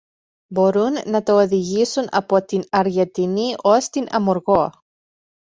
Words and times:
Mπορούν 0.49 0.93
να 1.05 1.23
τα 1.23 1.33
οδηγήσουν 1.33 2.07
από 2.11 2.45
την 2.45 2.63
Αργεντινή 2.71 3.55
ως 3.63 3.89
την 3.89 4.05
Αμοργό 4.09 4.83